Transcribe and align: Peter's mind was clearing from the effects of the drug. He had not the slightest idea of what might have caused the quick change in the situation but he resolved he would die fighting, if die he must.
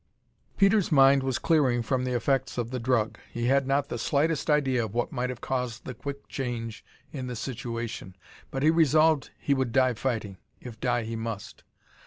Peter's 0.57 0.91
mind 0.91 1.21
was 1.21 1.37
clearing 1.37 1.83
from 1.83 2.05
the 2.05 2.15
effects 2.15 2.57
of 2.57 2.71
the 2.71 2.79
drug. 2.79 3.19
He 3.31 3.45
had 3.45 3.67
not 3.67 3.89
the 3.89 3.99
slightest 3.99 4.49
idea 4.49 4.83
of 4.85 4.95
what 4.95 5.11
might 5.11 5.29
have 5.29 5.41
caused 5.41 5.85
the 5.85 5.93
quick 5.93 6.27
change 6.27 6.83
in 7.11 7.27
the 7.27 7.35
situation 7.35 8.15
but 8.49 8.63
he 8.63 8.71
resolved 8.71 9.29
he 9.37 9.53
would 9.53 9.71
die 9.71 9.93
fighting, 9.93 10.37
if 10.59 10.79
die 10.79 11.03
he 11.03 11.15
must. 11.15 11.63